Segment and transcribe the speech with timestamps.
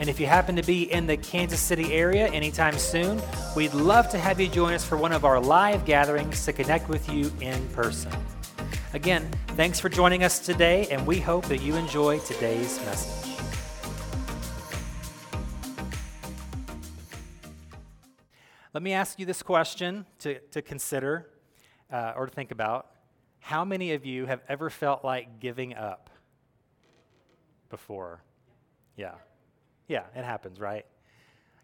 [0.00, 3.22] And if you happen to be in the Kansas City area anytime soon,
[3.54, 6.88] we'd love to have you join us for one of our live gatherings to connect
[6.88, 8.12] with you in person.
[8.92, 13.36] Again, thanks for joining us today, and we hope that you enjoy today's message.
[18.72, 21.28] Let me ask you this question to, to consider
[21.92, 22.90] uh, or to think about.
[23.38, 26.10] How many of you have ever felt like giving up
[27.70, 28.22] before?
[28.96, 29.14] Yeah.
[29.88, 30.86] Yeah, it happens, right?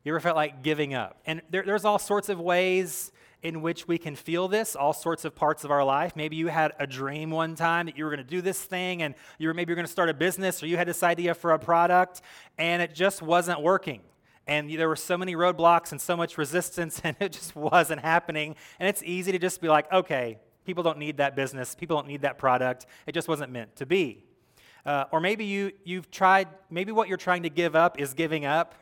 [0.05, 1.19] You ever felt like giving up?
[1.27, 5.25] And there, there's all sorts of ways in which we can feel this, all sorts
[5.25, 6.15] of parts of our life.
[6.15, 9.03] Maybe you had a dream one time that you were going to do this thing,
[9.03, 11.35] and you were maybe you're going to start a business, or you had this idea
[11.35, 12.21] for a product,
[12.59, 14.03] and it just wasn't working.
[14.47, 18.57] And there were so many roadblocks and so much resistance, and it just wasn't happening.
[18.79, 22.09] And it's easy to just be like, okay, people don't need that business, people don't
[22.09, 22.87] need that product.
[23.07, 24.25] It just wasn't meant to be.
[24.87, 28.45] Uh, or maybe you, you've tried, maybe what you're trying to give up is giving
[28.45, 28.75] up.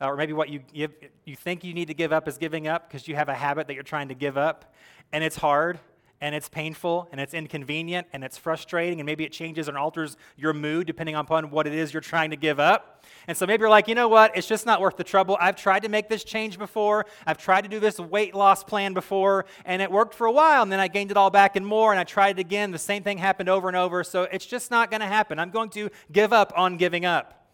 [0.00, 2.88] Uh, or maybe what you, you think you need to give up is giving up
[2.88, 4.74] because you have a habit that you're trying to give up.
[5.12, 5.78] And it's hard,
[6.24, 10.16] and it's painful, and it's inconvenient, and it's frustrating, and maybe it changes and alters
[10.38, 13.04] your mood depending upon what it is you're trying to give up.
[13.28, 14.34] And so maybe you're like, you know what?
[14.34, 15.36] It's just not worth the trouble.
[15.38, 17.04] I've tried to make this change before.
[17.26, 20.62] I've tried to do this weight loss plan before, and it worked for a while,
[20.62, 22.70] and then I gained it all back and more, and I tried it again.
[22.70, 24.02] The same thing happened over and over.
[24.02, 25.38] So it's just not going to happen.
[25.38, 27.44] I'm going to give up on giving up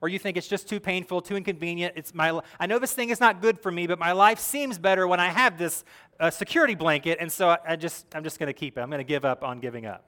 [0.00, 1.94] or you think it's just too painful, too inconvenient.
[1.96, 4.78] It's my, I know this thing is not good for me, but my life seems
[4.78, 5.84] better when I have this
[6.20, 8.80] uh, security blanket, and so I, I just, I'm just going to keep it.
[8.80, 10.04] I'm going to give up on giving up.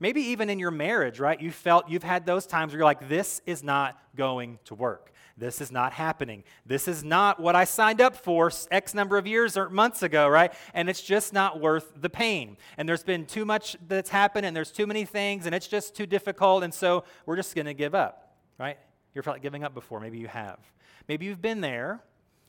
[0.00, 1.40] Maybe even in your marriage, right?
[1.40, 5.12] You felt you've had those times where you're like, this is not going to work.
[5.36, 6.44] This is not happening.
[6.66, 10.28] This is not what I signed up for X number of years or months ago,
[10.28, 10.52] right?
[10.74, 12.56] And it's just not worth the pain.
[12.76, 15.94] And there's been too much that's happened, and there's too many things, and it's just
[15.94, 18.76] too difficult, and so we're just going to give up, right?
[19.14, 20.00] You ever felt like giving up before?
[20.00, 20.58] Maybe you have.
[21.08, 22.00] Maybe you've been there,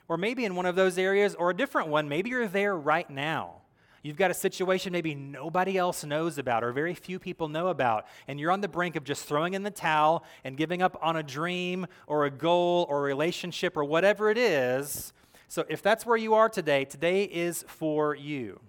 [0.08, 2.10] or maybe in one of those areas, or a different one.
[2.10, 3.64] Maybe you're there right now
[4.04, 8.06] You've got a situation maybe nobody else knows about or very few people know about,
[8.28, 11.16] and you're on the brink of just throwing in the towel and giving up on
[11.16, 15.14] a dream or a goal or a relationship or whatever it is.
[15.48, 18.60] So, if that's where you are today, today is for you.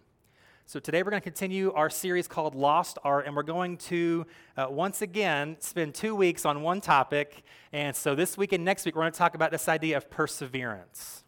[0.66, 4.26] So, today we're going to continue our series called Lost Art, and we're going to
[4.56, 7.42] uh, once again spend two weeks on one topic.
[7.72, 10.08] And so, this week and next week, we're going to talk about this idea of
[10.10, 11.23] perseverance.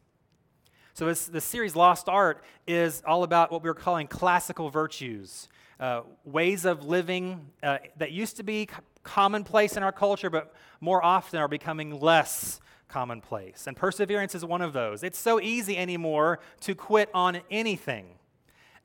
[0.97, 5.47] So, this series, Lost Art, is all about what we are calling classical virtues,
[5.79, 8.71] uh, ways of living uh, that used to be
[9.03, 13.67] commonplace in our culture, but more often are becoming less commonplace.
[13.67, 15.03] And perseverance is one of those.
[15.03, 18.07] It's so easy anymore to quit on anything.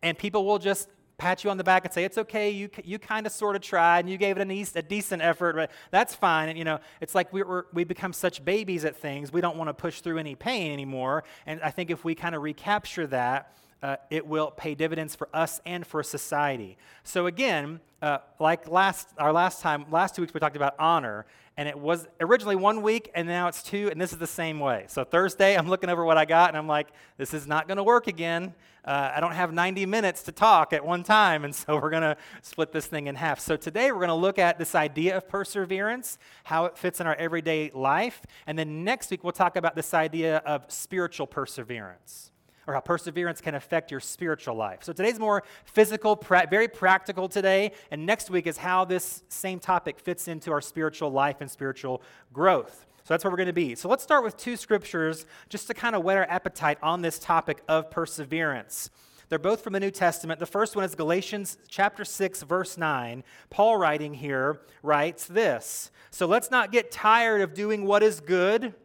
[0.04, 0.90] And people will just
[1.22, 3.62] pat you on the back and say, it's okay, you, you kind of sort of
[3.62, 6.50] tried and you gave it an east, a decent effort, but that's fine.
[6.50, 9.56] And, you know, it's like we, we're, we become such babies at things, we don't
[9.56, 11.24] want to push through any pain anymore.
[11.46, 15.30] And I think if we kind of recapture that, uh, it will pay dividends for
[15.32, 16.76] us and for society.
[17.04, 21.28] So again, uh, like last our last time, last two weeks we talked about honor,
[21.58, 24.60] and it was originally one week, and now it's two, and this is the same
[24.60, 24.86] way.
[24.88, 27.78] So Thursday, I'm looking over what I got, and I'm like, this is not going
[27.78, 28.54] to work again.
[28.84, 32.04] Uh, I don't have 90 minutes to talk at one time, and so we're going
[32.04, 33.40] to split this thing in half.
[33.40, 37.08] So today, we're going to look at this idea of perseverance, how it fits in
[37.08, 42.31] our everyday life, and then next week, we'll talk about this idea of spiritual perseverance
[42.72, 44.80] or how perseverance can affect your spiritual life.
[44.82, 49.60] So today's more physical, pra- very practical today, and next week is how this same
[49.60, 52.86] topic fits into our spiritual life and spiritual growth.
[53.04, 53.76] So that's where we're going to be.
[53.76, 57.20] So let's start with two scriptures just to kind of whet our appetite on this
[57.20, 58.90] topic of perseverance.
[59.28, 60.40] They're both from the New Testament.
[60.40, 63.24] The first one is Galatians chapter 6 verse 9.
[63.50, 65.92] Paul writing here writes this.
[66.10, 68.76] So let's not get tired of doing what is good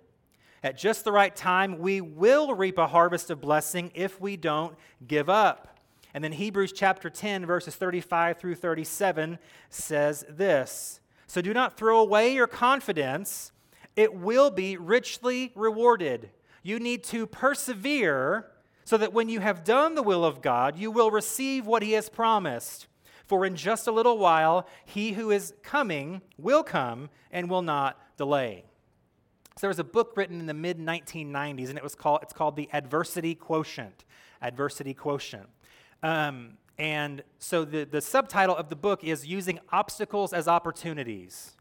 [0.63, 4.77] at just the right time, we will reap a harvest of blessing if we don't
[5.07, 5.79] give up.
[6.15, 9.39] And then Hebrews chapter 10, verses 35 through 37
[9.69, 13.53] says this So do not throw away your confidence,
[13.97, 16.31] it will be richly rewarded.
[16.63, 18.51] You need to persevere
[18.85, 21.93] so that when you have done the will of God, you will receive what He
[21.93, 22.87] has promised.
[23.27, 28.01] For in just a little while, He who is coming will come and will not
[28.17, 28.65] delay.
[29.59, 32.35] So there was a book written in the mid 1990s, and it was called it's
[32.35, 34.05] called the Adversity Quotient.
[34.43, 35.49] Adversity Quotient.
[36.03, 41.57] Um, and so the, the subtitle of the book is Using Obstacles as Opportunities.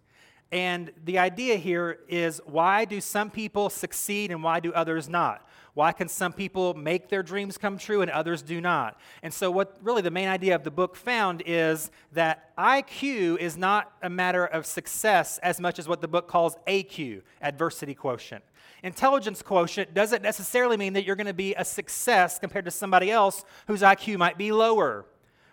[0.51, 5.47] And the idea here is why do some people succeed and why do others not?
[5.75, 8.97] Why can some people make their dreams come true and others do not?
[9.21, 13.57] And so, what really the main idea of the book found is that IQ is
[13.57, 18.41] not a matter of success as much as what the book calls AQ, adversity quotient.
[18.83, 23.11] Intelligence quotient doesn't necessarily mean that you're going to be a success compared to somebody
[23.11, 25.05] else whose IQ might be lower.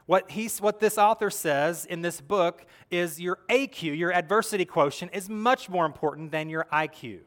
[0.06, 5.12] What, he's, what this author says in this book is your AQ, your adversity quotient,
[5.14, 7.20] is much more important than your IQ.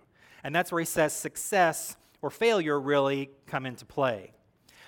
[0.46, 4.32] And that's where he says success or failure really come into play.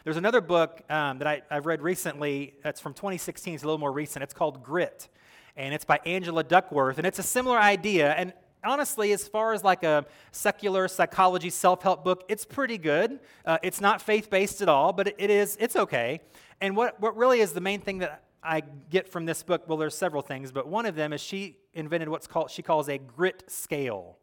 [0.03, 3.77] There's another book um, that I, have read recently that's from 2016, it's a little
[3.77, 4.23] more recent.
[4.23, 5.07] It's called Grit,
[5.55, 6.97] and it's by Angela Duckworth.
[6.97, 8.11] And it's a similar idea.
[8.13, 13.19] And honestly, as far as like a secular psychology self help book, it's pretty good.
[13.45, 16.21] Uh, it's not faith based at all, but it, is, it's okay.
[16.59, 19.77] And what, what really is the main thing that I get from this book, well,
[19.77, 22.97] there's several things, but one of them is she invented what's called, she calls a
[22.97, 24.17] grit scale.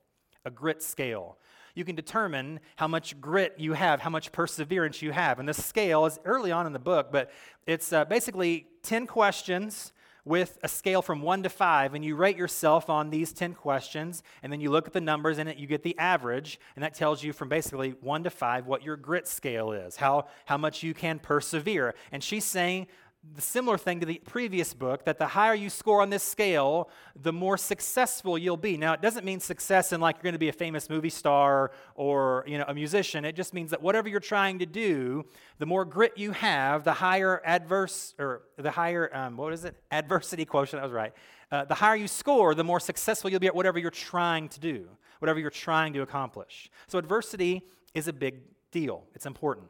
[0.44, 1.38] A grit scale.
[1.74, 5.38] You can determine how much grit you have, how much perseverance you have.
[5.38, 7.30] And the scale is early on in the book, but
[7.66, 9.92] it's uh, basically 10 questions
[10.24, 14.22] with a scale from one to five, and you rate yourself on these 10 questions,
[14.42, 16.94] and then you look at the numbers in it, you get the average, and that
[16.94, 20.82] tells you from basically one to five what your grit scale is, how, how much
[20.82, 21.94] you can persevere.
[22.10, 22.86] And she's saying
[23.34, 26.88] the similar thing to the previous book that the higher you score on this scale,
[27.20, 28.76] the more successful you'll be.
[28.76, 31.72] Now, it doesn't mean success in like you're going to be a famous movie star
[31.94, 33.24] or you know a musician.
[33.24, 35.24] It just means that whatever you're trying to do,
[35.58, 39.76] the more grit you have, the higher adverse or the higher um, what is it
[39.90, 40.80] adversity quotient.
[40.80, 41.12] That was right.
[41.50, 44.60] Uh, the higher you score, the more successful you'll be at whatever you're trying to
[44.60, 44.88] do,
[45.18, 46.70] whatever you're trying to accomplish.
[46.86, 47.62] So adversity
[47.94, 49.04] is a big deal.
[49.14, 49.68] It's important.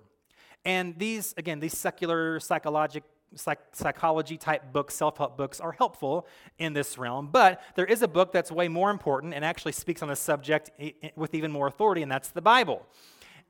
[0.65, 6.27] And these, again, these secular psychological psych- psychology type books, self help books, are helpful
[6.59, 7.29] in this realm.
[7.31, 10.71] But there is a book that's way more important and actually speaks on the subject
[11.17, 12.87] with even more authority, and that's the Bible.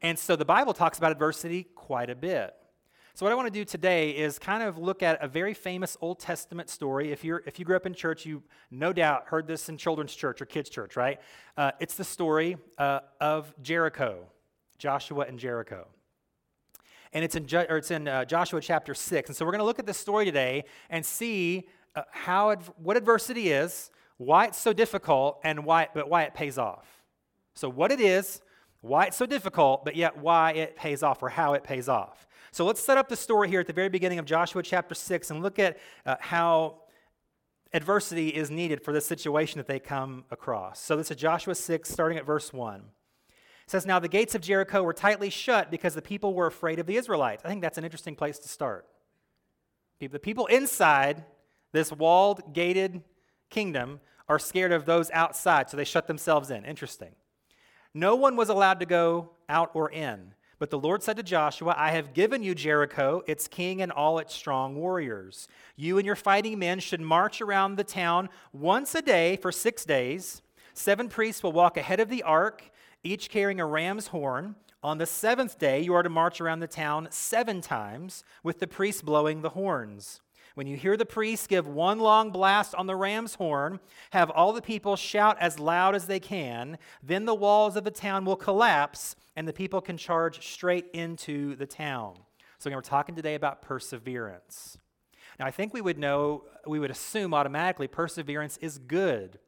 [0.02, 2.54] And so the Bible talks about adversity quite a bit.
[3.14, 5.96] So what I want to do today is kind of look at a very famous
[6.00, 7.12] Old Testament story.
[7.12, 8.42] If you're if you grew up in church, you
[8.72, 11.20] no doubt heard this in children's church or kids' church, right?
[11.56, 14.26] Uh, it's the story uh, of Jericho,
[14.78, 15.86] Joshua and Jericho
[17.14, 19.30] and it's in, or it's in uh, Joshua chapter 6.
[19.30, 22.96] And so we're going to look at this story today and see uh, how what
[22.96, 26.86] adversity is, why it's so difficult, and why, but why it pays off.
[27.54, 28.42] So, what it is,
[28.80, 32.26] why it's so difficult, but yet why it pays off or how it pays off.
[32.50, 35.30] So, let's set up the story here at the very beginning of Joshua chapter 6
[35.30, 36.80] and look at uh, how
[37.72, 40.80] adversity is needed for the situation that they come across.
[40.80, 42.82] So, this is Joshua 6, starting at verse 1.
[43.64, 46.78] It says, Now the gates of Jericho were tightly shut because the people were afraid
[46.78, 47.42] of the Israelites.
[47.44, 48.86] I think that's an interesting place to start.
[50.00, 51.24] The people inside
[51.72, 53.02] this walled, gated
[53.48, 56.64] kingdom are scared of those outside, so they shut themselves in.
[56.64, 57.14] Interesting.
[57.94, 60.34] No one was allowed to go out or in.
[60.58, 64.18] But the Lord said to Joshua, I have given you Jericho, its king, and all
[64.18, 65.48] its strong warriors.
[65.76, 69.84] You and your fighting men should march around the town once a day for six
[69.84, 70.42] days.
[70.72, 72.70] Seven priests will walk ahead of the ark
[73.04, 74.56] each carrying a ram's horn.
[74.82, 78.66] On the seventh day, you are to march around the town seven times, with the
[78.66, 80.20] priests blowing the horns.
[80.54, 84.52] When you hear the priest give one long blast on the ram's horn, have all
[84.52, 86.78] the people shout as loud as they can.
[87.02, 91.56] Then the walls of the town will collapse, and the people can charge straight into
[91.56, 92.14] the town.
[92.58, 94.78] So, again, we're talking today about perseverance.
[95.40, 99.40] Now, I think we would know, we would assume automatically perseverance is good.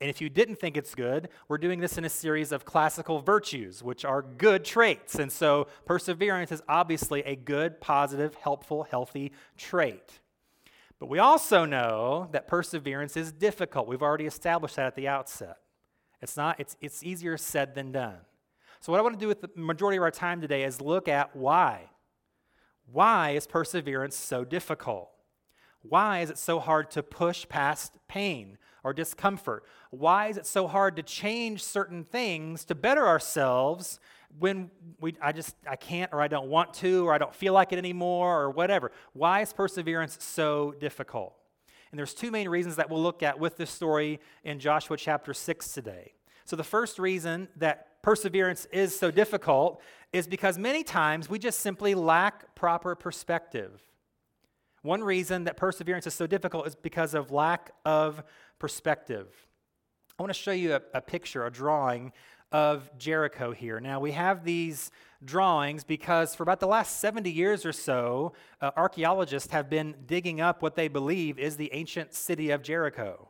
[0.00, 3.20] And if you didn't think it's good, we're doing this in a series of classical
[3.20, 5.16] virtues, which are good traits.
[5.16, 10.20] And so perseverance is obviously a good, positive, helpful, healthy trait.
[11.00, 13.88] But we also know that perseverance is difficult.
[13.88, 15.56] We've already established that at the outset.
[16.20, 18.18] It's not it's it's easier said than done.
[18.80, 21.08] So what I want to do with the majority of our time today is look
[21.08, 21.90] at why.
[22.90, 25.10] Why is perseverance so difficult?
[25.82, 28.58] Why is it so hard to push past pain?
[28.84, 29.64] Or discomfort?
[29.90, 34.00] Why is it so hard to change certain things to better ourselves
[34.38, 34.70] when
[35.00, 37.72] we, I just, I can't or I don't want to or I don't feel like
[37.72, 38.92] it anymore or whatever?
[39.12, 41.34] Why is perseverance so difficult?
[41.90, 45.32] And there's two main reasons that we'll look at with this story in Joshua chapter
[45.32, 46.12] 6 today.
[46.44, 49.82] So the first reason that perseverance is so difficult
[50.12, 53.82] is because many times we just simply lack proper perspective.
[54.82, 58.22] One reason that perseverance is so difficult is because of lack of
[58.58, 59.28] perspective.
[60.18, 62.12] I want to show you a, a picture, a drawing
[62.50, 63.78] of Jericho here.
[63.80, 64.90] Now, we have these
[65.24, 70.40] drawings because for about the last 70 years or so, uh, archaeologists have been digging
[70.40, 73.27] up what they believe is the ancient city of Jericho.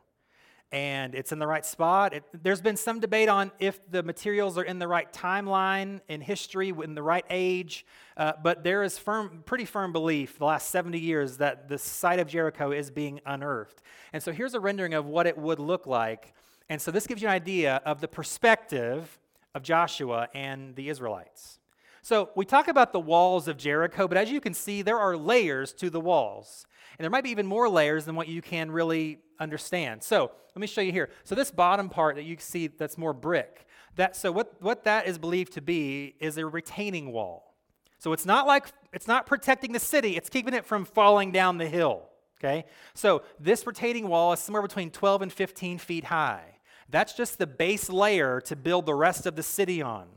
[0.71, 2.13] And it's in the right spot.
[2.13, 6.21] It, there's been some debate on if the materials are in the right timeline in
[6.21, 7.87] history, in the right age,
[8.19, 12.19] uh, but there is firm, pretty firm belief the last 70 years that the site
[12.19, 13.81] of Jericho is being unearthed.
[14.13, 16.35] And so here's a rendering of what it would look like.
[16.69, 19.19] And so this gives you an idea of the perspective
[19.55, 21.61] of Joshua and the Israelites.
[22.09, 25.15] So we talk about the walls of Jericho, but as you can see, there are
[25.15, 26.65] layers to the walls.
[26.99, 30.03] And there might be even more layers than what you can really understand.
[30.03, 31.11] So let me show you here.
[31.25, 35.07] So this bottom part that you see that's more brick, that, so what, what that
[35.07, 37.55] is believed to be is a retaining wall.
[37.99, 41.59] So it's not like, it's not protecting the city, it's keeping it from falling down
[41.59, 42.09] the hill.
[42.41, 42.65] Okay?
[42.95, 46.57] So this retaining wall is somewhere between 12 and 15 feet high.
[46.89, 50.09] That's just the base layer to build the rest of the city on.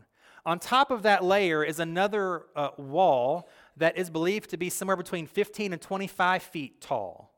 [0.46, 4.98] On top of that layer is another uh, wall that is believed to be somewhere
[4.98, 7.32] between 15 and 25 feet tall.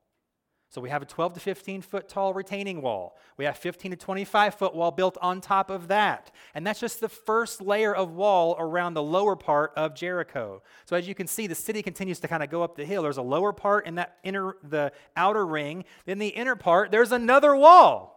[0.74, 3.15] So we have a 12 to 15 foot tall retaining wall.
[3.38, 6.31] We have 15 to 25 foot wall built on top of that.
[6.55, 10.63] And that's just the first layer of wall around the lower part of Jericho.
[10.86, 13.03] So as you can see, the city continues to kind of go up the hill.
[13.03, 15.86] There's a lower part in that inner the outer ring.
[16.05, 18.12] Then the inner part, there's another wall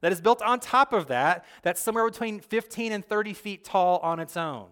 [0.00, 3.98] that is built on top of that, that's somewhere between 15 and 30 feet tall
[3.98, 4.66] on its own.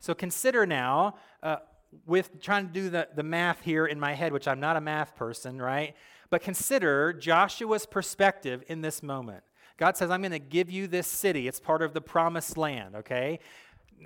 [0.00, 1.56] So consider now, uh,
[2.04, 4.80] with trying to do the, the math here in my head, which I'm not a
[4.80, 5.94] math person, right?
[6.30, 9.42] But consider Joshua's perspective in this moment.
[9.78, 11.48] God says, I'm going to give you this city.
[11.48, 13.40] It's part of the promised land, okay?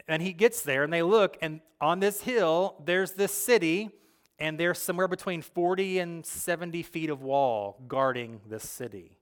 [0.09, 3.91] And he gets there and they look, and on this hill, there's this city,
[4.39, 9.20] and there's somewhere between 40 and 70 feet of wall guarding this city.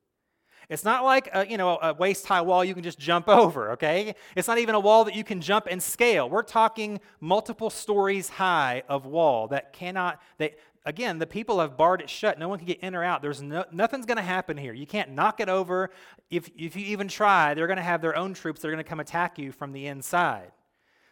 [0.69, 3.73] It's not like a, you know, a waist high wall you can just jump over,
[3.73, 4.15] okay?
[4.37, 6.29] It's not even a wall that you can jump and scale.
[6.29, 12.03] We're talking multiple stories high of wall that cannot, they, again, the people have barred
[12.03, 12.39] it shut.
[12.39, 13.23] No one can get in or out.
[13.23, 14.75] There's no, nothing's going to happen here.
[14.75, 15.91] You can't knock it over.
[16.31, 18.85] If, if you even try, they're going to have their own troops that are going
[18.85, 20.53] to come attack you from the inside.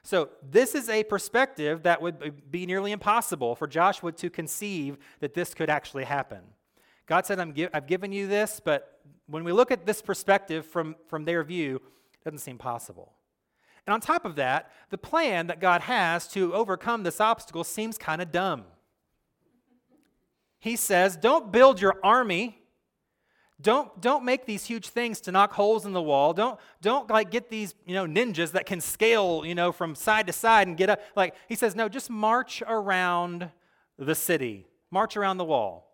[0.02, 5.34] So, this is a perspective that would be nearly impossible for Joshua to conceive that
[5.34, 6.42] this could actually happen.
[7.06, 10.96] God said, i have given you this, but when we look at this perspective from,
[11.08, 13.12] from their view, it doesn't seem possible.
[13.86, 17.96] And on top of that, the plan that God has to overcome this obstacle seems
[17.96, 18.64] kind of dumb.
[20.58, 22.60] He says, Don't build your army.
[23.60, 26.34] Don't, don't make these huge things to knock holes in the wall.
[26.34, 30.26] Don't, don't like get these you know, ninjas that can scale you know, from side
[30.26, 31.00] to side and get up.
[31.14, 33.50] Like he says, no, just march around
[33.98, 34.66] the city.
[34.90, 35.90] March around the wall.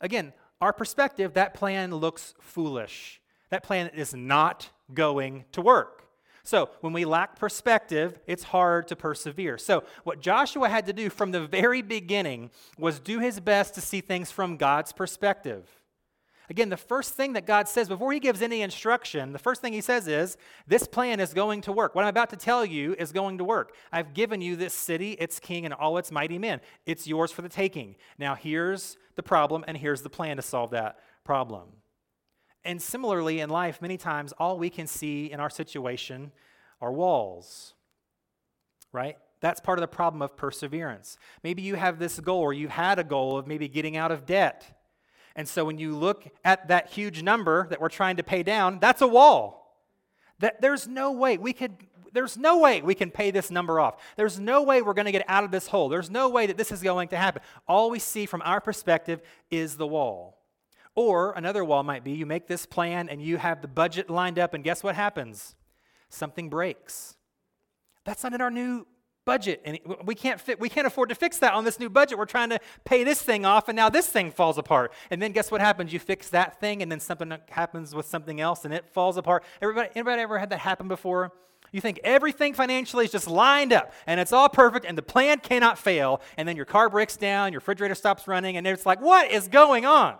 [0.00, 3.20] Again, our perspective, that plan looks foolish.
[3.50, 6.04] That plan is not going to work.
[6.46, 9.56] So, when we lack perspective, it's hard to persevere.
[9.56, 13.80] So, what Joshua had to do from the very beginning was do his best to
[13.80, 15.66] see things from God's perspective.
[16.50, 19.72] Again, the first thing that God says before he gives any instruction, the first thing
[19.72, 20.36] he says is,
[20.66, 21.94] This plan is going to work.
[21.94, 23.74] What I'm about to tell you is going to work.
[23.90, 26.60] I've given you this city, its king, and all its mighty men.
[26.84, 27.96] It's yours for the taking.
[28.18, 31.68] Now, here's the problem, and here's the plan to solve that problem.
[32.62, 36.32] And similarly, in life, many times all we can see in our situation
[36.80, 37.74] are walls,
[38.92, 39.16] right?
[39.40, 41.18] That's part of the problem of perseverance.
[41.42, 44.26] Maybe you have this goal, or you've had a goal of maybe getting out of
[44.26, 44.73] debt
[45.36, 48.78] and so when you look at that huge number that we're trying to pay down,
[48.78, 49.82] that's a wall.
[50.38, 51.76] That there's no way we could
[52.12, 54.00] there's no way we can pay this number off.
[54.16, 55.88] There's no way we're going to get out of this hole.
[55.88, 57.42] There's no way that this is going to happen.
[57.66, 60.38] All we see from our perspective is the wall.
[60.94, 64.38] Or another wall might be you make this plan and you have the budget lined
[64.38, 65.56] up, and guess what happens?
[66.08, 67.16] Something breaks.
[68.04, 68.86] That's not in our new
[69.24, 72.18] budget and we can't fit we can't afford to fix that on this new budget.
[72.18, 74.92] We're trying to pay this thing off and now this thing falls apart.
[75.10, 75.92] And then guess what happens?
[75.92, 79.44] You fix that thing and then something happens with something else and it falls apart.
[79.62, 81.32] Everybody anybody ever had that happen before?
[81.72, 85.40] You think everything financially is just lined up and it's all perfect and the plan
[85.40, 89.00] cannot fail and then your car breaks down your refrigerator stops running and it's like
[89.00, 90.16] what is going on?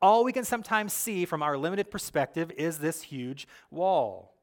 [0.00, 4.37] All we can sometimes see from our limited perspective is this huge wall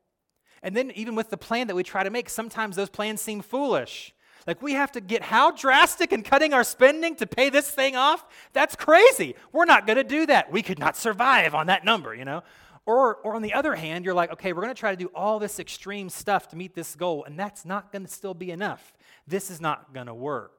[0.64, 3.42] and then, even with the plan that we try to make, sometimes those plans seem
[3.42, 4.14] foolish.
[4.48, 7.96] Like, we have to get how drastic in cutting our spending to pay this thing
[7.96, 8.26] off?
[8.54, 9.36] That's crazy.
[9.52, 10.52] We're not going to do that.
[10.52, 12.44] We could not survive on that number, you know?
[12.86, 15.10] Or, or on the other hand, you're like, okay, we're going to try to do
[15.16, 18.52] all this extreme stuff to meet this goal, and that's not going to still be
[18.52, 18.94] enough.
[19.28, 20.52] This is not going to work.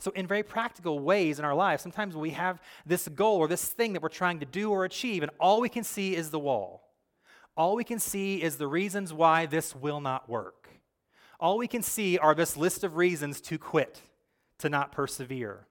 [0.00, 3.64] So, in very practical ways in our lives, sometimes we have this goal or this
[3.64, 6.38] thing that we're trying to do or achieve, and all we can see is the
[6.38, 6.87] wall.
[7.58, 10.68] All we can see is the reasons why this will not work.
[11.40, 14.00] All we can see are this list of reasons to quit,
[14.60, 15.66] to not persevere.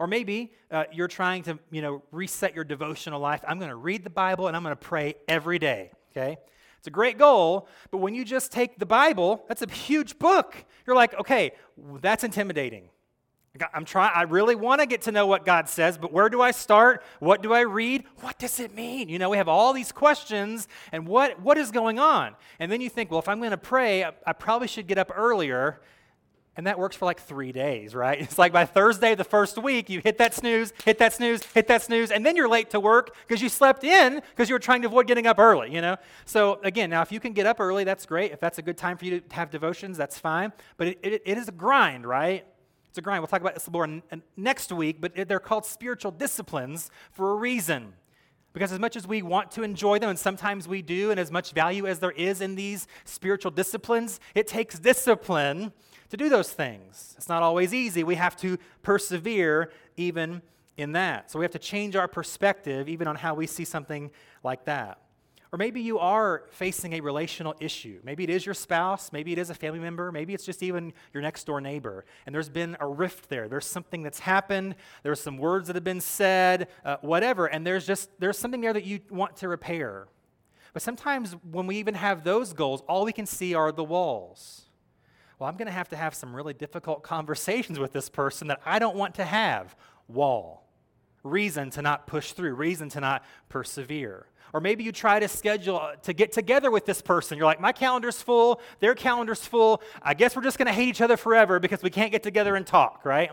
[0.00, 3.44] Or maybe uh, you're trying to, you know, reset your devotional life.
[3.46, 6.36] I'm going to read the Bible and I'm going to pray every day, okay?
[6.78, 10.56] It's a great goal, but when you just take the Bible, that's a huge book.
[10.86, 11.52] You're like, okay,
[12.00, 12.88] that's intimidating.
[13.74, 16.40] I'm trying, I really want to get to know what God says, but where do
[16.40, 17.02] I start?
[17.18, 18.04] What do I read?
[18.20, 19.08] What does it mean?
[19.08, 22.36] You know, we have all these questions, and what, what is going on?
[22.60, 24.98] And then you think, well, if I'm going to pray, I, I probably should get
[24.98, 25.80] up earlier.
[26.56, 28.20] And that works for like three days, right?
[28.30, 31.66] It's like by Thursday, the first week, you hit that snooze, hit that snooze, hit
[31.68, 34.60] that snooze, and then you're late to work because you slept in because you were
[34.60, 35.96] trying to avoid getting up early, you know?
[36.24, 38.30] So, again, now if you can get up early, that's great.
[38.30, 40.52] If that's a good time for you to have devotions, that's fine.
[40.76, 42.44] But it, it, it is a grind, right?
[42.90, 43.22] It's a grind.
[43.22, 47.34] We'll talk about this more uh, next week, but they're called spiritual disciplines for a
[47.36, 47.94] reason.
[48.52, 51.30] Because as much as we want to enjoy them, and sometimes we do, and as
[51.30, 55.72] much value as there is in these spiritual disciplines, it takes discipline
[56.08, 57.14] to do those things.
[57.16, 58.02] It's not always easy.
[58.02, 60.42] We have to persevere even
[60.76, 61.30] in that.
[61.30, 64.10] So we have to change our perspective even on how we see something
[64.42, 64.98] like that.
[65.52, 68.00] Or maybe you are facing a relational issue.
[68.04, 70.92] Maybe it is your spouse, maybe it is a family member, maybe it's just even
[71.12, 72.04] your next door neighbor.
[72.24, 73.48] And there's been a rift there.
[73.48, 77.84] There's something that's happened, there's some words that have been said, uh, whatever, and there's
[77.84, 80.06] just there's something there that you want to repair.
[80.72, 84.66] But sometimes when we even have those goals, all we can see are the walls.
[85.40, 88.60] Well, I'm going to have to have some really difficult conversations with this person that
[88.64, 89.74] I don't want to have.
[90.06, 90.68] Wall.
[91.22, 94.26] Reason to not push through, reason to not persevere.
[94.52, 97.38] Or maybe you try to schedule uh, to get together with this person.
[97.38, 99.82] You're like, my calendar's full, their calendar's full.
[100.02, 102.56] I guess we're just going to hate each other forever because we can't get together
[102.56, 103.30] and talk, right?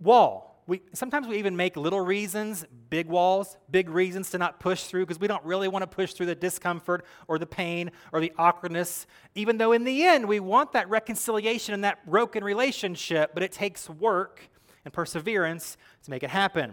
[0.00, 0.50] Wall.
[0.66, 5.04] We, sometimes we even make little reasons, big walls, big reasons to not push through
[5.04, 8.32] because we don't really want to push through the discomfort or the pain or the
[8.38, 13.42] awkwardness, even though in the end we want that reconciliation and that broken relationship, but
[13.42, 14.40] it takes work
[14.86, 16.72] and perseverance to make it happen.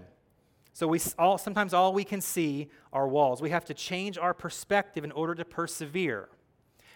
[0.74, 3.42] So we all, sometimes all we can see are walls.
[3.42, 6.30] We have to change our perspective in order to persevere.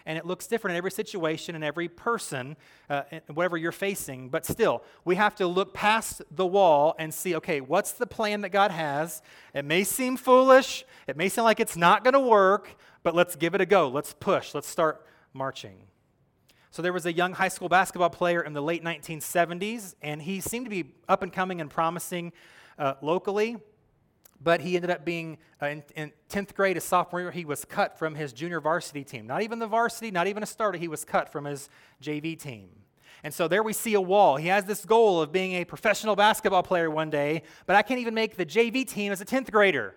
[0.06, 2.56] And it looks different in every situation and every person,
[2.88, 4.28] uh, whatever you're facing.
[4.28, 8.42] But still, we have to look past the wall and see okay, what's the plan
[8.42, 9.20] that God has?
[9.52, 13.34] It may seem foolish, it may seem like it's not going to work, but let's
[13.34, 13.88] give it a go.
[13.88, 15.78] Let's push, let's start marching.
[16.70, 20.40] So there was a young high school basketball player in the late 1970s, and he
[20.40, 22.32] seemed to be up and coming and promising
[22.78, 23.56] uh, locally,
[24.42, 27.64] but he ended up being uh, in, in 10th grade, a sophomore year, he was
[27.64, 29.26] cut from his junior varsity team.
[29.26, 31.68] Not even the varsity, not even a starter, he was cut from his
[32.02, 32.68] JV team.
[33.24, 34.36] And so there we see a wall.
[34.36, 38.00] He has this goal of being a professional basketball player one day, but I can't
[38.00, 39.94] even make the JV team as a 10th grader.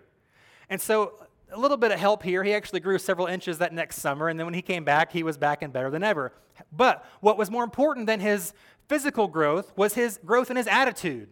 [0.68, 1.14] And so
[1.52, 2.42] a little bit of help here.
[2.42, 5.22] He actually grew several inches that next summer, and then when he came back, he
[5.22, 6.32] was back and better than ever.
[6.72, 8.52] But what was more important than his
[8.88, 11.28] physical growth was his growth in his attitude.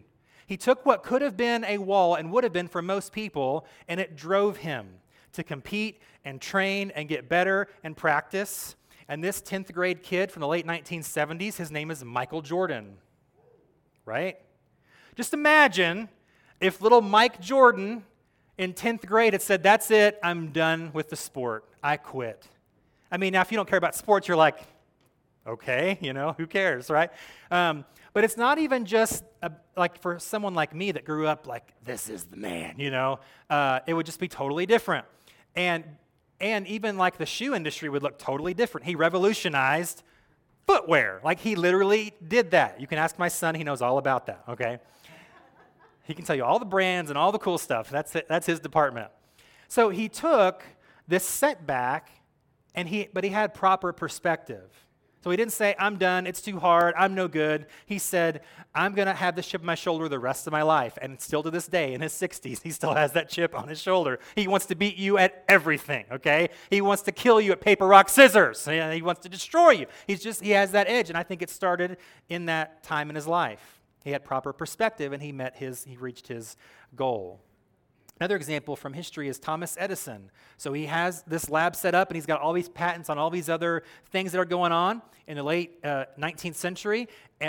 [0.48, 3.66] He took what could have been a wall and would have been for most people,
[3.87, 4.88] and it drove him
[5.34, 8.74] to compete and train and get better and practice.
[9.08, 12.96] And this 10th grade kid from the late 1970s, his name is Michael Jordan.
[14.06, 14.38] Right?
[15.16, 16.08] Just imagine
[16.62, 18.02] if little Mike Jordan
[18.56, 22.48] in 10th grade had said, That's it, I'm done with the sport, I quit.
[23.12, 24.61] I mean, now if you don't care about sports, you're like,
[25.46, 27.11] okay, you know, who cares, right?
[27.50, 31.47] Um, but it's not even just a, like for someone like me that grew up
[31.47, 35.07] like, this is the man, you know, uh, it would just be totally different.
[35.55, 35.85] And,
[36.40, 38.87] and even like the shoe industry would look totally different.
[38.87, 40.03] He revolutionized
[40.66, 41.21] footwear.
[41.25, 42.81] Like he literally did that.
[42.81, 44.79] You can ask my son, he knows all about that, okay?
[46.09, 47.90] he can tell you all the brands and all the cool stuff.
[47.90, 49.11] That's, it, that's his department.
[49.68, 50.64] So he took
[51.07, 52.11] this setback,
[52.75, 54.71] and he, but he had proper perspective.
[55.29, 57.67] So he didn't say, I'm done, it's too hard, I'm no good.
[57.85, 58.41] He said,
[58.75, 60.97] I'm going to have this chip on my shoulder the rest of my life.
[61.03, 63.79] And still to this day, in his 60s, he still has that chip on his
[63.79, 64.21] shoulder.
[64.37, 66.49] He wants to beat you at everything, okay?
[66.71, 68.64] He wants to kill you at paper, rock, scissors.
[68.64, 69.87] He wants to destroy you.
[70.07, 71.11] He's just, he has that edge.
[71.11, 71.99] And I think it started
[72.31, 73.83] in that time in his life.
[74.05, 76.57] He had proper perspective and he met his, he reached his
[76.97, 77.43] goal.
[78.20, 80.31] Another example from history is Thomas Edison.
[80.57, 83.31] So he has this lab set up and he's got all these patents on all
[83.31, 87.07] these other things that are going on in the late uh, 19th century,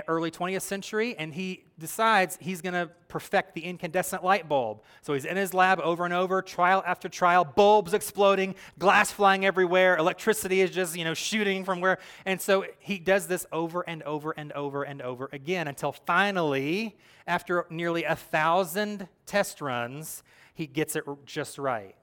[0.08, 4.84] early 20th century, and he decides he's going to perfect the incandescent light bulb.
[5.02, 9.46] So he's in his lab over and over, trial after trial, bulbs exploding, glass flying
[9.46, 11.98] everywhere, electricity is just, you know, shooting from where.
[12.26, 16.98] And so he does this over and over and over and over again until finally,
[17.26, 20.22] after nearly a thousand test runs,
[20.60, 21.96] he gets it just right.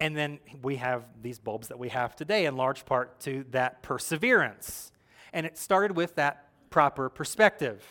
[0.00, 3.82] And then we have these bulbs that we have today in large part to that
[3.82, 4.90] perseverance.
[5.34, 7.84] And it started with that proper perspective.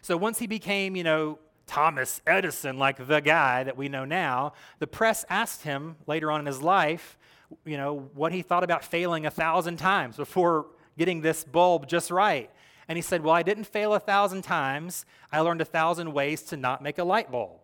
[0.00, 4.54] So once he became, you know, Thomas Edison, like the guy that we know now,
[4.78, 7.18] the press asked him later on in his life,
[7.66, 12.10] you know, what he thought about failing a thousand times before getting this bulb just
[12.10, 12.50] right.
[12.88, 15.04] And he said, Well, I didn't fail a thousand times.
[15.30, 17.63] I learned a thousand ways to not make a light bulb.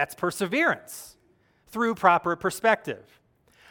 [0.00, 1.14] That's perseverance
[1.66, 3.04] through proper perspective.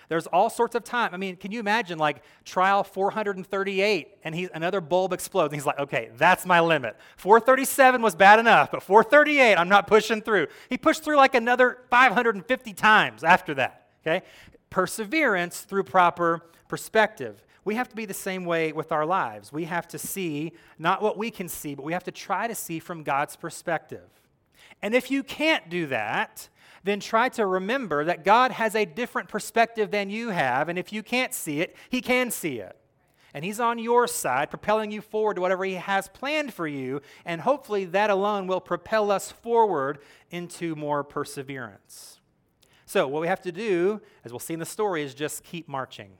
[0.10, 1.12] There's all sorts of time.
[1.12, 5.66] I mean, can you imagine like trial 438 and he's another bulb explodes and he's
[5.66, 6.98] like, okay, that's my limit.
[7.18, 10.46] 437 was bad enough, but 438, I'm not pushing through.
[10.70, 13.88] He pushed through like another 550 times after that.
[14.06, 14.24] Okay?
[14.70, 17.44] Perseverance through proper perspective.
[17.66, 19.52] We have to be the same way with our lives.
[19.52, 22.54] We have to see not what we can see, but we have to try to
[22.54, 24.08] see from God's perspective.
[24.82, 26.50] And if you can't do that,
[26.84, 30.70] then try to remember that God has a different perspective than you have.
[30.70, 32.76] And if you can't see it, He can see it.
[33.34, 37.02] And He's on your side, propelling you forward to whatever He has planned for you.
[37.26, 40.00] And hopefully, that alone will propel us forward
[40.32, 42.20] into more perseverance.
[42.86, 45.68] So, what we have to do, as we'll see in the story, is just keep
[45.68, 46.12] marching.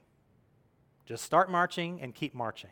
[1.06, 2.70] Just start marching and keep marching.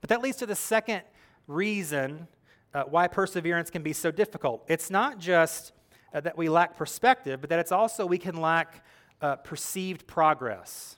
[0.00, 1.02] But that leads to the second
[1.46, 2.28] reason
[2.74, 4.64] uh, why perseverance can be so difficult.
[4.68, 5.72] It's not just
[6.12, 8.84] uh, that we lack perspective, but that it's also we can lack
[9.20, 10.96] uh, perceived progress.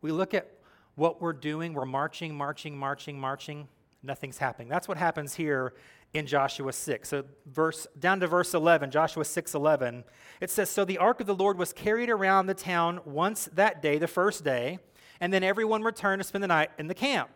[0.00, 0.50] We look at
[0.94, 3.68] what we're doing, we're marching, marching, marching, marching,
[4.02, 4.68] nothing's happening.
[4.68, 5.74] That's what happens here
[6.14, 7.08] in Joshua 6.
[7.08, 10.04] So verse down to verse 11, Joshua 6:11,
[10.40, 13.82] it says so the ark of the Lord was carried around the town once that
[13.82, 14.78] day, the first day,
[15.20, 17.30] and then everyone returned to spend the night in the camp.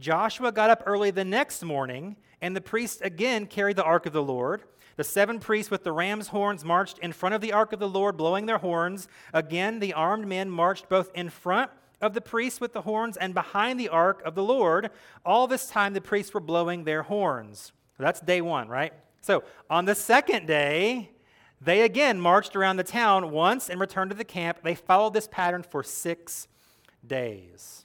[0.00, 4.12] Joshua got up early the next morning, and the priests again carried the ark of
[4.12, 4.62] the Lord.
[4.96, 7.88] The seven priests with the ram's horns marched in front of the ark of the
[7.88, 9.08] Lord, blowing their horns.
[9.32, 13.34] Again, the armed men marched both in front of the priests with the horns and
[13.34, 14.90] behind the ark of the Lord.
[15.24, 17.72] All this time, the priests were blowing their horns.
[17.98, 18.94] That's day one, right?
[19.20, 21.10] So on the second day,
[21.60, 24.60] they again marched around the town once and returned to the camp.
[24.62, 26.48] They followed this pattern for six
[27.06, 27.84] days.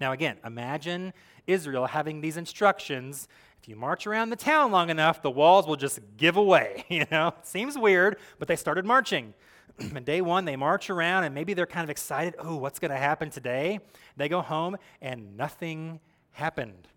[0.00, 1.12] Now, again, imagine
[1.46, 3.28] Israel having these instructions
[3.60, 6.84] if you march around the town long enough, the walls will just give away.
[6.98, 9.34] You know, seems weird, but they started marching.
[9.78, 12.34] and day one, they march around, and maybe they're kind of excited.
[12.38, 13.78] Oh, what's going to happen today?
[14.16, 16.00] They go home, and nothing
[16.32, 16.88] happened.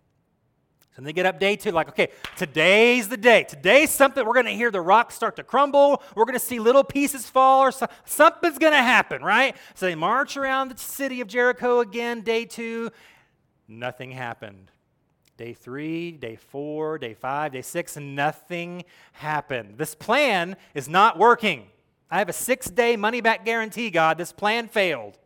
[0.96, 3.44] So they get up day two, like, okay, today's the day.
[3.44, 6.02] Today's something we're going to hear the rocks start to crumble.
[6.14, 9.56] We're going to see little pieces fall, or so, something's going to happen, right?
[9.74, 12.90] So they march around the city of Jericho again, day two.
[13.66, 14.70] Nothing happened.
[15.38, 19.78] Day three, day four, day five, day six, nothing happened.
[19.78, 21.68] This plan is not working.
[22.10, 24.18] I have a six day money back guarantee, God.
[24.18, 25.18] This plan failed.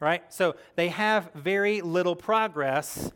[0.00, 0.22] Right?
[0.32, 3.12] So they have very little progress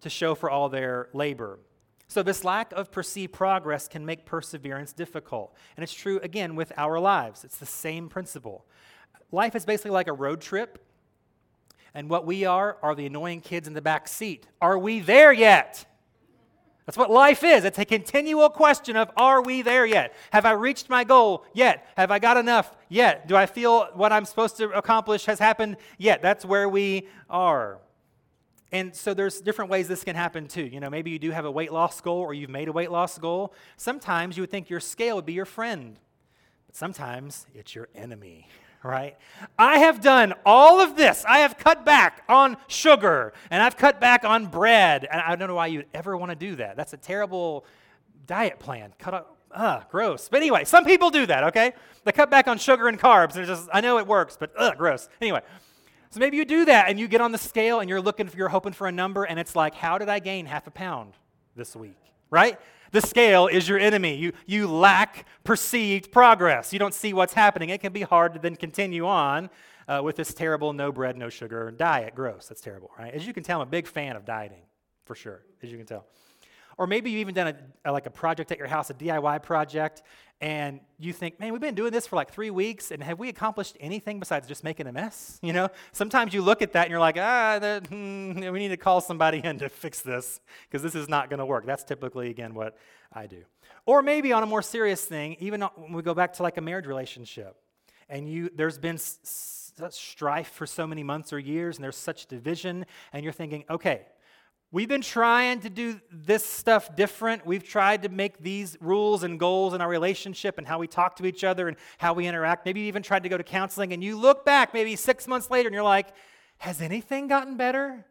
[0.00, 1.58] to show for all their labor.
[2.08, 5.54] So, this lack of perceived progress can make perseverance difficult.
[5.76, 7.44] And it's true, again, with our lives.
[7.44, 8.66] It's the same principle.
[9.30, 10.84] Life is basically like a road trip
[11.94, 14.46] and what we are are the annoying kids in the back seat.
[14.60, 15.86] Are we there yet?
[16.86, 17.64] That's what life is.
[17.64, 20.14] It's a continual question of are we there yet?
[20.32, 21.86] Have I reached my goal yet?
[21.96, 23.28] Have I got enough yet?
[23.28, 26.22] Do I feel what I'm supposed to accomplish has happened yet?
[26.22, 27.78] That's where we are.
[28.72, 30.64] And so there's different ways this can happen too.
[30.64, 32.90] You know, maybe you do have a weight loss goal or you've made a weight
[32.90, 33.52] loss goal.
[33.76, 35.98] Sometimes you would think your scale would be your friend,
[36.66, 38.48] but sometimes it's your enemy
[38.82, 39.16] right?
[39.58, 41.24] I have done all of this.
[41.28, 45.06] I have cut back on sugar and I've cut back on bread.
[45.10, 46.76] And I don't know why you'd ever want to do that.
[46.76, 47.66] That's a terrible
[48.26, 48.94] diet plan.
[48.98, 50.28] Cut up, ugh, gross.
[50.30, 51.74] But anyway, some people do that, okay?
[52.04, 53.36] They cut back on sugar and carbs.
[53.36, 55.08] And just, I know it works, but ugh, gross.
[55.20, 55.42] Anyway,
[56.10, 58.36] so maybe you do that and you get on the scale and you're looking for,
[58.36, 61.14] you're hoping for a number and it's like, how did I gain half a pound
[61.54, 61.98] this week,
[62.30, 62.58] right?
[62.92, 64.16] The scale is your enemy.
[64.16, 66.72] You, you lack perceived progress.
[66.72, 67.68] You don't see what's happening.
[67.68, 69.50] It can be hard to then continue on
[69.86, 72.16] uh, with this terrible no bread, no sugar diet.
[72.16, 72.48] Gross.
[72.48, 73.14] That's terrible, right?
[73.14, 74.62] As you can tell, I'm a big fan of dieting,
[75.04, 76.06] for sure, as you can tell.
[76.78, 79.42] Or maybe you've even done a, a, like a project at your house, a DIY
[79.42, 80.02] project,
[80.40, 83.28] and you think, man, we've been doing this for like three weeks, and have we
[83.28, 85.38] accomplished anything besides just making a mess?
[85.50, 88.76] You know, sometimes you look at that and you're like, ah, hmm, we need to
[88.76, 91.66] call somebody in to fix this because this is not going to work.
[91.66, 92.76] That's typically, again, what
[93.12, 93.42] I do.
[93.84, 96.60] Or maybe on a more serious thing, even when we go back to like a
[96.60, 97.56] marriage relationship,
[98.08, 102.86] and you there's been strife for so many months or years, and there's such division,
[103.12, 104.06] and you're thinking, okay,
[104.72, 107.44] We've been trying to do this stuff different.
[107.44, 111.16] We've tried to make these rules and goals in our relationship and how we talk
[111.16, 112.64] to each other and how we interact.
[112.64, 115.50] Maybe you even tried to go to counseling and you look back maybe six months
[115.50, 116.08] later and you're like,
[116.58, 118.06] has anything gotten better?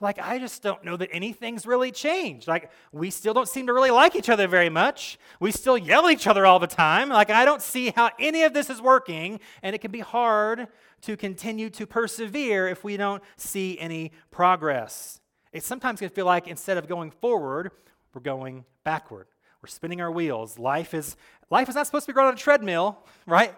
[0.00, 2.48] Like, I just don't know that anything's really changed.
[2.48, 5.18] Like, we still don't seem to really like each other very much.
[5.40, 7.10] We still yell at each other all the time.
[7.10, 9.40] Like, I don't see how any of this is working.
[9.62, 10.68] And it can be hard
[11.02, 15.20] to continue to persevere if we don't see any progress.
[15.52, 17.72] It sometimes can feel like instead of going forward,
[18.14, 19.26] we're going backward.
[19.62, 20.58] We're spinning our wheels.
[20.58, 21.16] Life is,
[21.50, 23.54] life is not supposed to be going on a treadmill, right?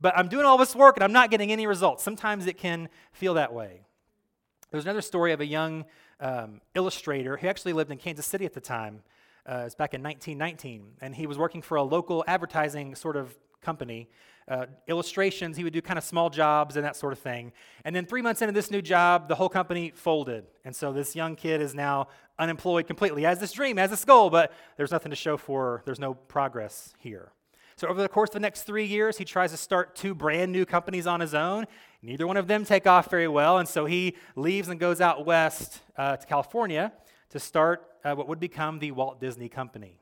[0.00, 2.02] But I'm doing all this work and I'm not getting any results.
[2.02, 3.82] Sometimes it can feel that way.
[4.70, 5.84] There's another story of a young
[6.20, 9.02] um, illustrator who actually lived in Kansas City at the time.
[9.46, 13.36] Uh, it's back in 1919, and he was working for a local advertising sort of
[13.60, 14.08] company
[14.48, 15.56] uh, illustrations.
[15.56, 17.52] He would do kind of small jobs and that sort of thing.
[17.84, 20.44] And then three months into this new job, the whole company folded.
[20.64, 23.22] And so this young kid is now unemployed completely.
[23.22, 26.14] He has this dream, has this goal, but there's nothing to show for, there's no
[26.14, 27.32] progress here.
[27.76, 30.52] So over the course of the next three years, he tries to start two brand
[30.52, 31.66] new companies on his own.
[32.02, 35.26] Neither one of them take off very well, and so he leaves and goes out
[35.26, 36.92] west uh, to California
[37.30, 39.98] to start uh, what would become the Walt Disney Company.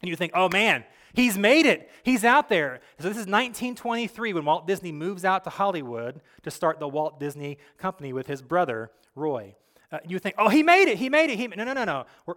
[0.00, 1.90] And you think, oh man, he's made it.
[2.02, 2.80] He's out there.
[2.98, 7.20] So this is 1923 when Walt Disney moves out to Hollywood to start the Walt
[7.20, 9.54] Disney Company with his brother, Roy.
[9.92, 10.98] Uh, you think, oh, he made it.
[10.98, 11.38] He made it.
[11.38, 12.06] He, no, no, no, no.
[12.26, 12.34] We're,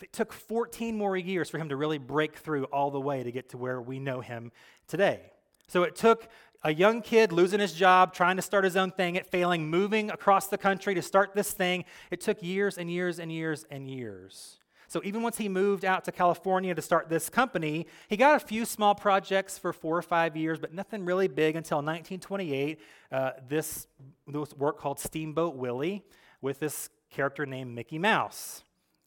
[0.00, 3.30] it took 14 more years for him to really break through all the way to
[3.30, 4.52] get to where we know him
[4.88, 5.32] today.
[5.68, 6.28] So it took
[6.62, 10.10] a young kid losing his job, trying to start his own thing, it failing, moving
[10.10, 11.84] across the country to start this thing.
[12.10, 14.58] It took years and years and years and years.
[14.88, 18.44] So even once he moved out to California to start this company, he got a
[18.44, 22.80] few small projects for four or five years, but nothing really big until 1928.
[23.10, 23.86] Uh, this,
[24.26, 26.04] this work called Steamboat Willie
[26.40, 28.62] with this character named Mickey Mouse.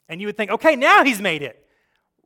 [0.08, 1.67] And you would think, okay, now he's made it.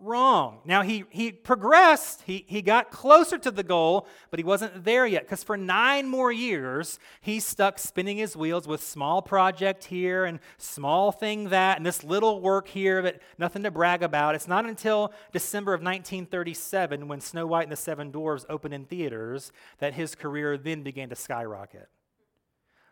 [0.05, 0.59] Wrong.
[0.65, 5.07] Now he, he progressed, he, he got closer to the goal, but he wasn't there
[5.07, 10.25] yet because for nine more years, he stuck spinning his wheels with small project here
[10.25, 14.35] and small thing that and this little work here, but nothing to brag about.
[14.35, 18.87] It's not until December of 1937 when Snow White and the Seven Dwarfs opened in
[18.87, 21.89] theaters that his career then began to skyrocket.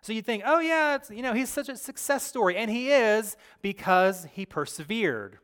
[0.01, 3.37] So you think, oh yeah, you know, he's such a success story, and he is
[3.62, 5.40] because he persevered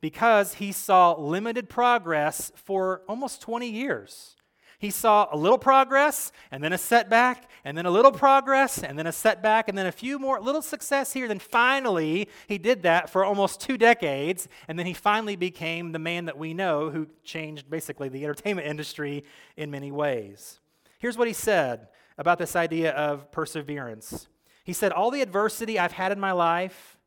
[0.00, 4.36] because he saw limited progress for almost 20 years.
[4.78, 8.96] He saw a little progress, and then a setback, and then a little progress, and
[8.96, 11.26] then a setback, and then a few more little success here.
[11.26, 15.98] Then finally, he did that for almost two decades, and then he finally became the
[15.98, 19.24] man that we know who changed basically the entertainment industry
[19.56, 20.60] in many ways.
[21.00, 24.28] Here's what he said about this idea of perseverance.
[24.62, 26.97] He said, All the adversity I've had in my life,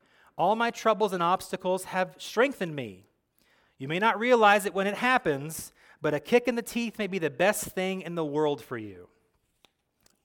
[0.42, 3.06] all my troubles and obstacles have strengthened me.
[3.78, 7.06] You may not realize it when it happens, but a kick in the teeth may
[7.06, 9.08] be the best thing in the world for you.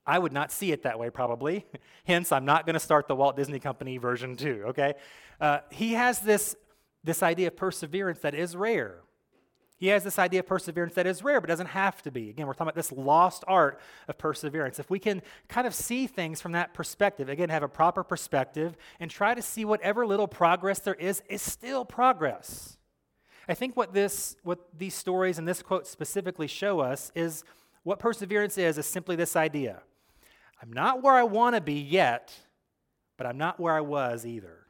[0.06, 1.66] I would not see it that way, probably.
[2.06, 4.94] Hence, I'm not going to start the Walt Disney Company version two, okay?
[5.38, 6.56] Uh, he has this,
[7.04, 9.00] this idea of perseverance that is rare.
[9.78, 12.30] He has this idea of perseverance that is rare, but doesn't have to be.
[12.30, 14.78] Again, we're talking about this lost art of perseverance.
[14.78, 18.74] If we can kind of see things from that perspective, again, have a proper perspective,
[19.00, 22.78] and try to see whatever little progress there is, is still progress.
[23.48, 27.44] I think what this, what these stories and this quote specifically show us is
[27.82, 29.82] what perseverance is, is simply this idea.
[30.60, 32.34] I'm not where I want to be yet,
[33.18, 34.66] but I'm not where I was either.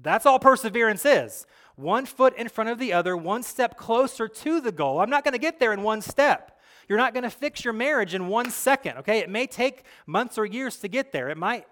[0.00, 4.60] That's all perseverance is one foot in front of the other, one step closer to
[4.60, 5.00] the goal.
[5.00, 6.51] I'm not going to get there in one step.
[6.88, 9.18] You're not going to fix your marriage in one second, okay?
[9.18, 11.28] It may take months or years to get there.
[11.28, 11.66] It might,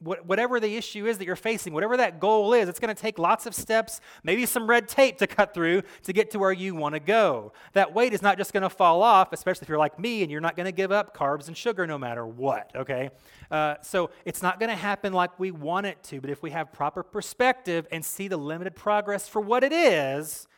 [0.00, 3.18] whatever the issue is that you're facing, whatever that goal is, it's going to take
[3.18, 6.74] lots of steps, maybe some red tape to cut through to get to where you
[6.74, 7.52] want to go.
[7.72, 10.30] That weight is not just going to fall off, especially if you're like me and
[10.30, 13.10] you're not going to give up carbs and sugar no matter what, okay?
[13.50, 16.50] Uh, so it's not going to happen like we want it to, but if we
[16.50, 20.48] have proper perspective and see the limited progress for what it is,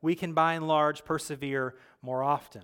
[0.00, 2.62] we can by and large persevere more often.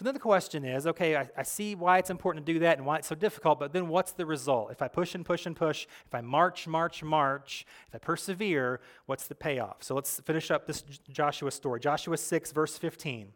[0.00, 2.78] So then the question is okay, I, I, see why it's important to do that
[2.78, 4.70] and why it's so difficult, but then what's the result?
[4.70, 8.80] If I push and push and push, if I march, march, march, if I persevere,
[9.04, 9.82] what's the payoff?
[9.82, 11.80] So let's finish up this Joshua story.
[11.80, 13.34] Joshua 6, verse 15.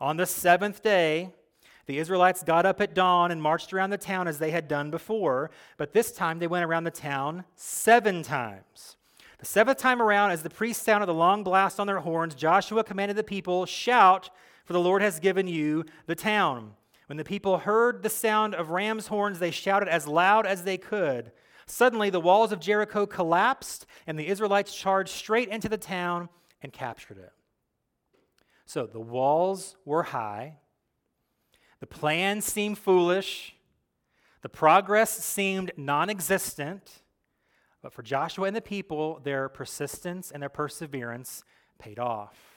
[0.00, 1.32] On the seventh day,
[1.86, 4.92] the Israelites got up at dawn and marched around the town as they had done
[4.92, 8.98] before, but this time they went around the town seven times.
[9.40, 12.84] The seventh time around, as the priests sounded the long blast on their horns, Joshua
[12.84, 14.30] commanded the people, Shout!
[14.68, 16.74] For the Lord has given you the town.
[17.06, 20.76] When the people heard the sound of ram's horns, they shouted as loud as they
[20.76, 21.32] could.
[21.64, 26.28] Suddenly, the walls of Jericho collapsed, and the Israelites charged straight into the town
[26.60, 27.32] and captured it.
[28.66, 30.56] So the walls were high,
[31.80, 33.56] the plan seemed foolish,
[34.42, 37.00] the progress seemed non existent,
[37.80, 41.42] but for Joshua and the people, their persistence and their perseverance
[41.78, 42.47] paid off.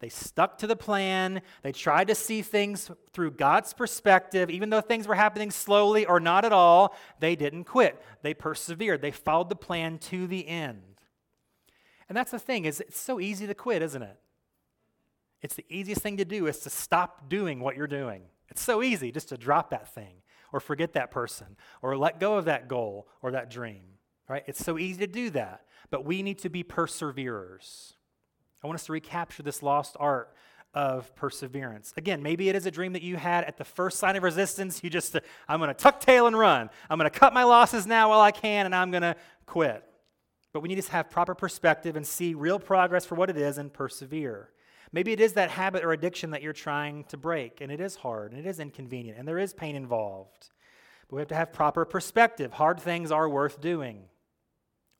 [0.00, 1.42] They stuck to the plan.
[1.62, 4.48] They tried to see things through God's perspective.
[4.48, 8.00] Even though things were happening slowly or not at all, they didn't quit.
[8.22, 9.02] They persevered.
[9.02, 10.82] They followed the plan to the end.
[12.08, 14.18] And that's the thing is it's so easy to quit, isn't it?
[15.42, 18.22] It's the easiest thing to do is to stop doing what you're doing.
[18.48, 22.36] It's so easy just to drop that thing or forget that person or let go
[22.36, 23.82] of that goal or that dream,
[24.28, 24.44] right?
[24.46, 25.64] It's so easy to do that.
[25.90, 27.94] But we need to be perseverers.
[28.62, 30.34] I want us to recapture this lost art
[30.74, 31.94] of perseverance.
[31.96, 34.82] Again, maybe it is a dream that you had at the first sign of resistance.
[34.82, 35.16] You just,
[35.48, 36.68] I'm going to tuck tail and run.
[36.90, 39.16] I'm going to cut my losses now while I can, and I'm going to
[39.46, 39.84] quit.
[40.52, 43.58] But we need to have proper perspective and see real progress for what it is
[43.58, 44.50] and persevere.
[44.92, 47.96] Maybe it is that habit or addiction that you're trying to break, and it is
[47.96, 50.50] hard, and it is inconvenient, and there is pain involved.
[51.08, 52.52] But we have to have proper perspective.
[52.52, 54.04] Hard things are worth doing.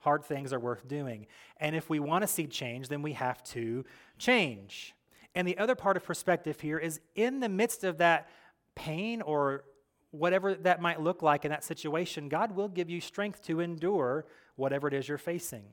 [0.00, 1.26] Hard things are worth doing.
[1.58, 3.84] And if we want to see change, then we have to
[4.16, 4.94] change.
[5.34, 8.28] And the other part of perspective here is in the midst of that
[8.74, 9.64] pain or
[10.10, 14.24] whatever that might look like in that situation, God will give you strength to endure
[14.56, 15.64] whatever it is you're facing.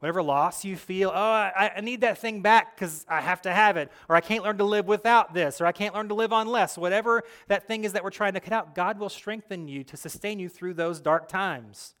[0.00, 3.52] Whatever loss you feel, oh, I, I need that thing back because I have to
[3.52, 6.14] have it, or I can't learn to live without this, or I can't learn to
[6.14, 6.78] live on less.
[6.78, 9.96] Whatever that thing is that we're trying to cut out, God will strengthen you to
[9.96, 11.94] sustain you through those dark times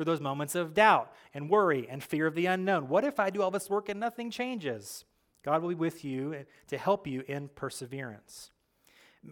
[0.00, 2.88] or those moments of doubt and worry and fear of the unknown.
[2.88, 5.04] What if I do all this work and nothing changes?
[5.42, 8.50] God will be with you eh, to help you in perseverance.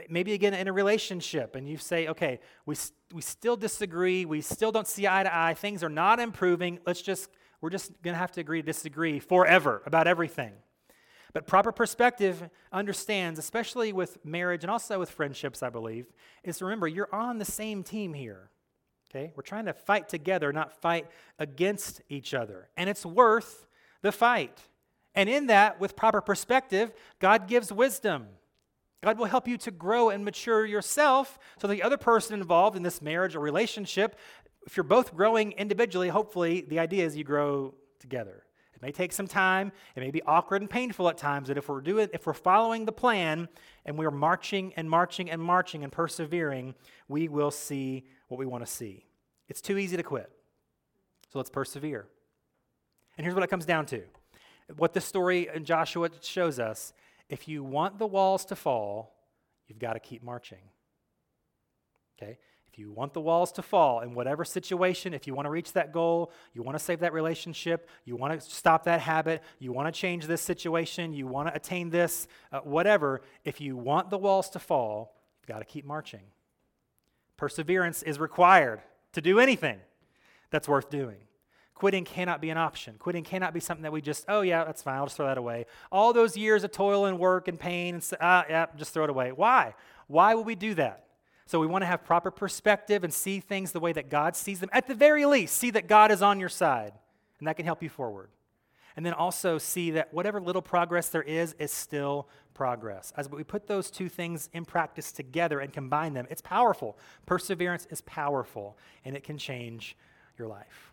[0.09, 2.77] Maybe again in a relationship, and you say, okay, we,
[3.15, 6.79] we still disagree, we still don't see eye to eye, things are not improving.
[6.87, 7.31] Let's just,
[7.63, 10.53] we're just to have to agree to disagree forever about everything.
[11.33, 16.07] But proper perspective understands, especially with marriage and also with friendships, I believe,
[16.43, 18.51] is remember you're on the same team here.
[19.11, 19.33] Okay?
[19.35, 21.07] We're trying to fight together, not fight
[21.39, 22.69] against each other.
[22.77, 23.67] And it's worth
[24.03, 24.59] the fight.
[25.15, 28.27] And in that, with proper perspective, God gives wisdom.
[29.03, 32.83] God will help you to grow and mature yourself so the other person involved in
[32.83, 34.17] this marriage or relationship,
[34.67, 38.45] if you're both growing individually, hopefully the idea is you grow together.
[38.75, 41.69] It may take some time, it may be awkward and painful at times, but if
[41.69, 43.49] we're doing if we're following the plan
[43.85, 46.75] and we're marching and marching and marching and persevering,
[47.09, 49.05] we will see what we want to see.
[49.49, 50.31] It's too easy to quit.
[51.33, 52.07] So let's persevere.
[53.17, 54.03] And here's what it comes down to
[54.77, 56.93] what the story in Joshua shows us
[57.29, 59.15] if you want the walls to fall,
[59.67, 60.59] you've got to keep marching.
[62.21, 62.39] Okay?
[62.71, 65.73] If you want the walls to fall in whatever situation, if you want to reach
[65.73, 69.73] that goal, you want to save that relationship, you want to stop that habit, you
[69.73, 74.11] want to change this situation, you want to attain this, uh, whatever, if you want
[74.11, 76.23] the walls to fall, you've got to keep marching.
[77.39, 79.79] Perseverance is required to do anything
[80.51, 81.17] that's worth doing.
[81.75, 82.97] Quitting cannot be an option.
[82.99, 85.39] Quitting cannot be something that we just, oh, yeah, that's fine, I'll just throw that
[85.39, 85.65] away.
[85.93, 89.11] All those years of toil and work and pain, and ah, yeah, just throw it
[89.11, 89.31] away.
[89.31, 89.75] Why?
[90.09, 91.05] Why will we do that?
[91.47, 94.59] So we want to have proper perspective and see things the way that God sees
[94.59, 94.69] them.
[94.73, 96.93] At the very least, see that God is on your side,
[97.39, 98.29] and that can help you forward.
[98.97, 103.13] And then also see that whatever little progress there is, is still progress.
[103.17, 106.99] As we put those two things in practice together and combine them, it's powerful.
[107.25, 109.97] Perseverance is powerful, and it can change
[110.37, 110.93] your life.